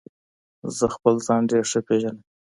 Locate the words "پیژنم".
1.87-2.17